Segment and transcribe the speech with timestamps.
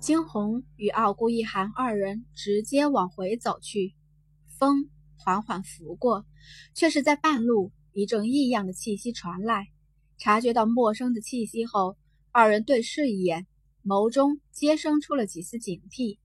[0.00, 3.94] 惊鸿与傲孤一寒二人直接往回走去，
[4.58, 4.88] 风
[5.18, 6.24] 缓缓拂过，
[6.74, 9.68] 却是在半路，一阵异样的气息传来。
[10.16, 11.98] 察觉到陌生的气息后，
[12.32, 13.46] 二人对视一眼，
[13.84, 16.16] 眸中皆生出了几丝警惕，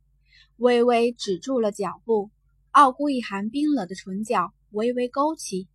[0.55, 2.31] 微微止住了脚步。
[2.71, 5.67] 傲孤一寒冰冷的唇角微微勾起，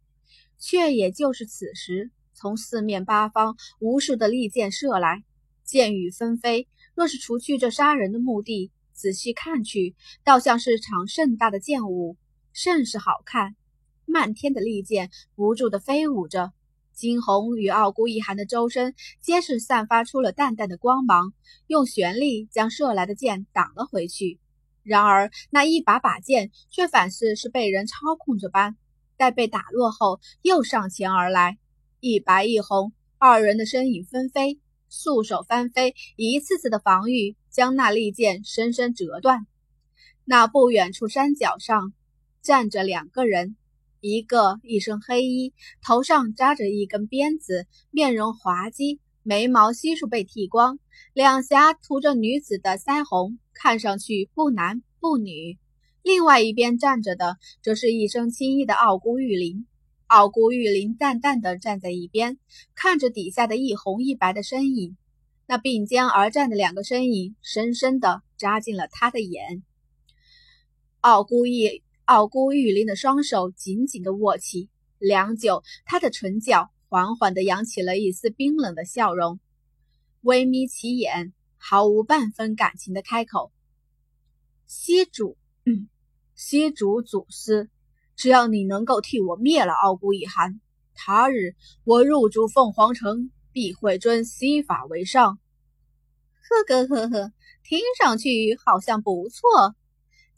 [0.59, 5.23] 却也就是此时，从四面八方无数的利箭射来，
[5.65, 6.67] 箭雨纷飞。
[6.95, 12.17] 若是除去这杀人的目的，仔细看去，倒像是场盛大的剑舞，
[12.53, 13.57] 甚是好看。
[14.05, 16.53] 漫天的利剑不住地飞舞着，
[16.93, 21.33] 惊鸿与傲孤一寒的周身皆是散发出了淡淡的光芒，
[21.69, 24.39] 用玄力将射来的剑挡了回去。
[24.83, 28.77] 然而那一把把剑却反似是被人操控着般，
[29.17, 31.59] 待被打落后，又上前而来。
[32.01, 34.59] 一白一红，二人的身影纷飞。
[34.91, 39.47] 素手翻飞，一次次的防御将那利剑深深折断。
[40.25, 41.95] 那不远处山脚上
[42.43, 43.57] 站着两个人，
[44.01, 50.79] 一个一身黑衣，头上扎着一根鞭子，面容滑稽，眉毛悉数被剃光，
[51.15, 55.59] 两颊涂着女子的腮红，看上去不男不女。
[56.03, 59.67] 另外一边站着的，则是一身青衣的傲孤玉林。
[60.11, 62.37] 傲孤玉林淡淡的站在一边，
[62.75, 64.97] 看着底下的一红一白的身影，
[65.47, 69.63] 那并肩而站的两个身影，深深的扎进了他的眼。
[70.99, 79.39] 傲孤玉傲孤玉林的双手紧紧的握起，良久，他的唇角缓缓的扬起了一丝冰冷的笑容，
[80.23, 83.53] 微眯起眼，毫无半分感情的开口
[84.67, 85.37] ：“西主，
[86.35, 87.71] 西主祖师。”
[88.21, 90.61] 只要你能够替我灭了傲孤一寒，
[90.93, 91.55] 他日
[91.85, 95.39] 我入主凤凰城，必会尊西法为上。
[96.43, 97.33] 呵呵呵呵，
[97.65, 99.75] 听上去好像不错。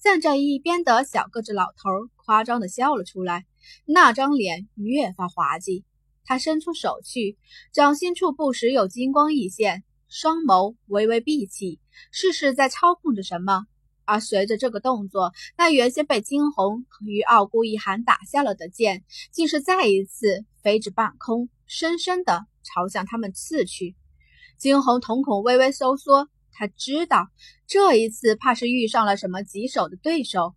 [0.01, 3.47] 站在一边的小个子老头夸张的笑了出来，
[3.85, 5.85] 那张脸越发滑稽。
[6.25, 7.37] 他伸出手去，
[7.73, 11.81] 掌心处不时有金光溢现，双眸微微闭起，
[12.13, 13.67] 试试在操控着什么。
[14.05, 23.97] 而随着这个动作，那原先被惊鸿与傲孤一寒打下了的剑，竟是再一次飞至半空，深深的朝向他们刺去。
[24.59, 27.29] 惊鸿瞳孔微微收缩，他知道
[27.67, 30.55] 这一次怕是遇上了什么棘手的对手，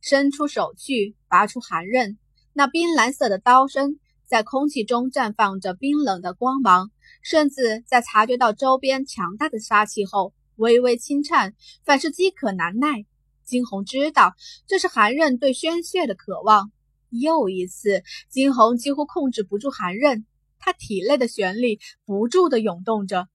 [0.00, 2.18] 伸出手去，拔出寒刃。
[2.52, 6.90] 那冰蓝色的刀身在空气中绽放着冰冷的光芒，
[7.22, 10.32] 甚至在察觉到周边强大的杀气后。
[10.56, 13.04] 微微轻颤，反是饥渴难耐。
[13.44, 14.34] 惊鸿知道
[14.66, 16.72] 这是寒刃对鲜血的渴望。
[17.10, 20.26] 又一次，惊鸿几乎控制不住寒刃，
[20.58, 23.28] 他体内的玄力不住的涌动着，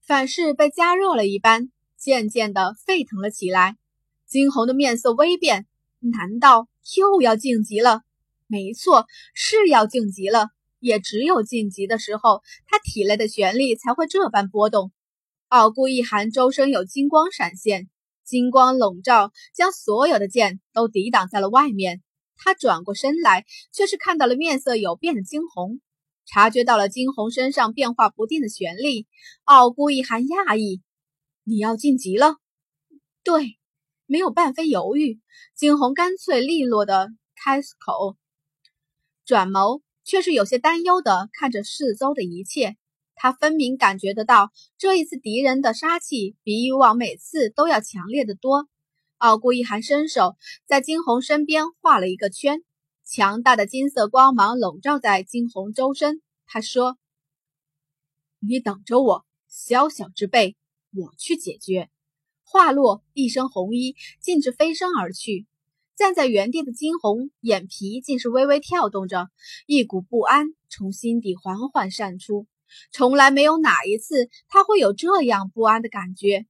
[0.00, 3.76] 反是被加热了一般，渐渐的沸腾了起来。
[4.26, 5.66] 惊鸿的面色微变，
[6.00, 8.02] 难道又要晋级了？
[8.46, 10.48] 没错，是要晋级了。
[10.80, 14.92] 也只有晋级的时候，他体内的玄力才会这般波动。
[15.54, 17.88] 傲孤一寒周身有金光闪现，
[18.24, 22.02] 金光笼罩，将所有的剑都抵挡在了外面。
[22.34, 25.80] 他转过身来，却是看到了面色有变的惊鸿，
[26.26, 29.06] 察觉到了惊鸿身上变化不定的玄力。
[29.44, 30.82] 傲孤一寒讶异
[31.46, 32.38] ：“你要晋级了
[33.22, 33.56] ？”“对。”
[34.06, 35.20] 没有半分犹豫，
[35.54, 38.16] 惊鸿干脆利落的开口，
[39.24, 42.76] 转眸却是有些担忧的看着四周的一切。
[43.16, 48.68] 他分明感觉得到，这一次敌人的杀气比以往每次都要强烈的多。
[49.18, 50.36] 傲孤一寒伸手
[50.66, 52.62] 在惊鸿身边画了一个圈，
[53.06, 56.20] 强大的金色光芒笼罩在惊鸿周身。
[56.46, 56.98] 他说
[58.40, 60.56] ：“你等着我，宵小之辈，
[60.92, 61.88] 我去解决。”
[62.44, 65.46] 话落，一身红衣径直飞身而去。
[65.96, 69.30] 站在原地的惊鸿眼皮竟是微微跳动着，
[69.66, 72.46] 一股不安从心底缓缓散出。
[72.92, 76.46] 从来没有哪一次他会有这样不安的感觉，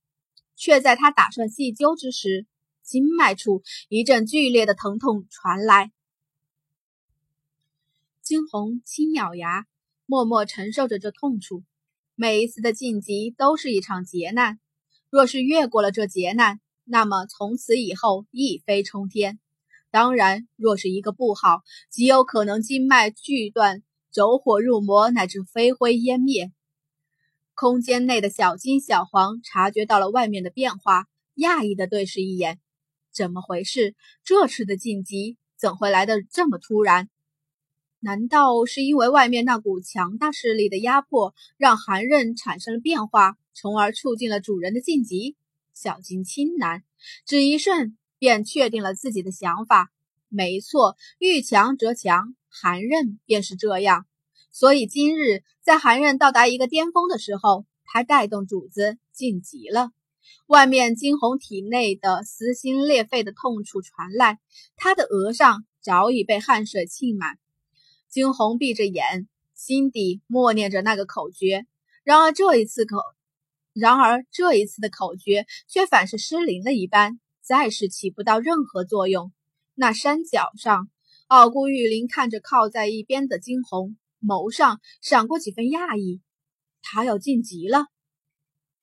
[0.57, 2.47] 却在他打算细究之时，
[2.83, 5.93] 经脉处一阵剧烈的疼痛传来。
[8.23, 9.67] 惊鸿轻咬牙，
[10.07, 11.63] 默默承受着这痛楚。
[12.15, 14.61] 每一次的晋级都是一场劫难，
[15.11, 19.41] 若是越过了这劫难，那么从此以后一飞冲天。
[19.91, 23.83] 当然，若是一个不好，极有可能经脉锯断。
[24.15, 26.53] 走火入魔，乃至飞灰烟灭。
[27.53, 32.61] 空间内的小金、小黄察觉到了外面的变化，讶异的对视一眼：
[33.13, 33.97] 怎么回事？
[34.23, 37.09] 这次的晋级怎会来的这么突然？
[37.99, 45.35] 难道是因为外面那股强大势力的压迫，让寒刃产生了变化，从而促进了主人的晋级。
[45.73, 46.83] 小金轻喃，
[47.27, 49.91] 只一瞬便确定了自己的想法。
[50.35, 54.05] 没错，遇强则强，寒刃便是这样。
[54.51, 59.91] 所以今日在寒刃到达一个巅峰的时候，他带动主子晋级了。
[60.49, 64.41] 外面惊鸿体内的撕心裂肺的痛楚传来，
[64.75, 67.39] 他的额上早已被汗水浸满。
[68.09, 71.65] 惊鸿闭着眼，心底默念着那个口诀。
[72.03, 72.97] 然而这一次口，
[73.73, 79.33] 然而这一次的口诀却反是失灵了一般，再是起不到任何作用。
[79.75, 80.89] 那山脚上，
[81.27, 86.23] 傲孤玉林看着靠在一边的惊鸿，眸上闪过几分讶异。
[86.81, 87.87] 他要晋级了，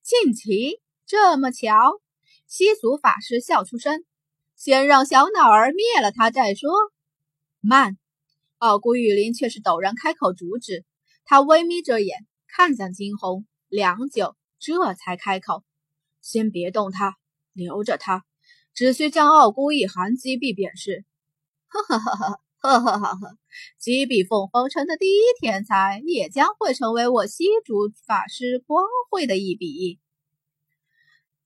[0.01, 0.81] 晋级。
[1.05, 2.01] 这么巧，
[2.47, 4.03] 西族法师笑出声
[4.55, 6.71] ：“先让小脑儿灭了他再说。”
[7.59, 7.97] 慢，
[8.57, 10.85] 傲孤雨林却是陡然开口阻止。
[11.25, 15.63] 他微眯着眼看向惊鸿，良久，这才开口
[16.21, 17.17] ：“先别动他，
[17.53, 18.25] 留着他，
[18.73, 21.05] 只需将傲孤一寒击毙便是。”
[21.67, 23.37] 呵呵呵呵呵呵呵呵，
[23.79, 29.99] 击毙凤凰城的第一天才，也将会成为我西族法师光辉的一笔。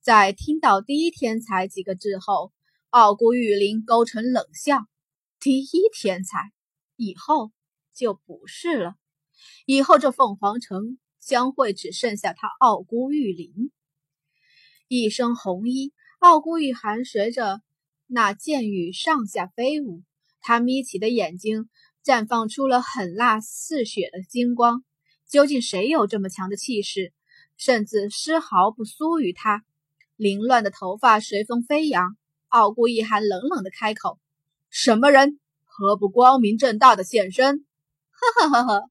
[0.01, 2.51] 在听到“第一天才”几个字后，
[2.89, 4.85] 傲孤玉林勾成冷笑
[5.39, 6.51] ：“第一天才，
[6.95, 7.51] 以后
[7.93, 8.95] 就不是了。
[9.65, 13.71] 以后这凤凰城将会只剩下他傲孤玉林。”
[14.87, 17.61] 一身红衣，傲孤一寒随着
[18.07, 20.03] 那剑雨上下飞舞，
[20.41, 21.69] 他眯起的眼睛
[22.03, 24.83] 绽放出了狠辣似血的金光。
[25.27, 27.11] 究竟谁有这么强的气势，
[27.57, 29.63] 甚至丝毫不输于他？
[30.15, 32.15] 凌乱的头发随风飞扬，
[32.47, 34.19] 傲孤一寒冷冷的开口
[34.69, 35.39] ：“什么人？
[35.65, 37.65] 何不光明正大的现身？”
[38.37, 38.89] 呵呵呵呵，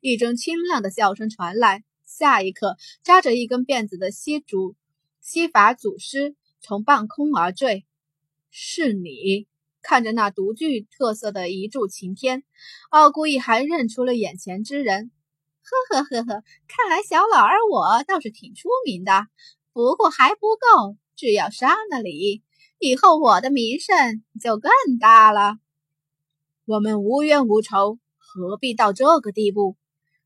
[0.00, 1.84] 一阵清亮的笑声传来。
[2.06, 4.74] 下一刻，扎着一根辫子的西主
[5.20, 6.34] 西法祖师
[6.64, 7.84] 从半空而坠。
[8.50, 9.46] 是你？
[9.82, 12.42] 看着那独具特色的一柱擎天，
[12.88, 15.10] 傲孤一寒认出了眼前之人。
[15.90, 19.26] 呵呵呵呵，看来小老儿我倒是挺出名的。
[19.74, 22.42] 不过还不够，只要杀了你，
[22.78, 25.58] 以后我的名声就更大了。
[26.64, 29.76] 我们无冤无仇，何必到这个地步？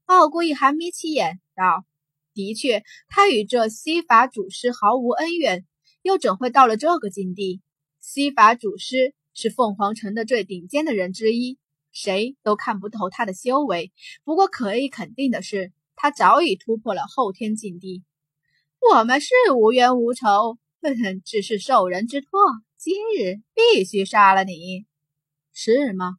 [0.05, 1.85] 傲孤一寒眯起眼道
[2.33, 5.67] ：“的确，他与这西法祖师毫无恩怨，
[6.09, 7.61] 又怎会到了这个境地？
[8.01, 11.59] 西法祖师是凤凰城的最顶尖的人之一，
[11.93, 13.93] 谁都看不透他的修为。
[14.25, 18.05] 不过可以肯定的是，他早已突破了后天境地。”
[18.91, 20.57] 我们是无冤无仇，
[21.27, 22.41] 只是受人之托，
[22.79, 24.87] 今日必须杀了你，
[25.53, 26.17] 是吗？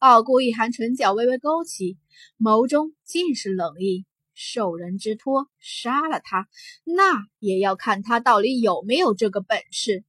[0.00, 1.96] 傲孤一寒唇角微微勾起，
[2.38, 4.04] 眸中尽是冷意。
[4.34, 6.48] 受人之托，杀了他，
[6.84, 10.04] 那也要看他到底有没有这个本事。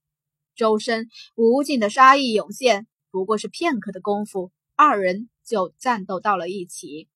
[0.55, 7.07] 周身无尽的杀意涌现，不过是片刻的功夫，二人就战斗到了一起。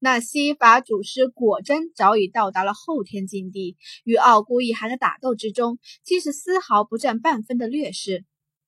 [0.00, 8.24] 那西法祖师果真早已到达了后天境地，与傲孤一寒的打斗之中，竟是丝毫不占半分的劣势。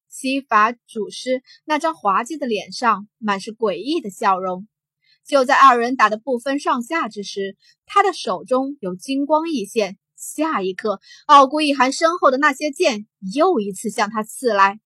[0.09, 4.67] 西法祖师那张滑稽的脸上满是诡异的笑容。
[5.27, 7.57] 就在二人打得不分上下之时，
[7.87, 14.81] 他的手中有金光一现，下一刻，傲孤一寒身后的那些剑又一次向他刺来。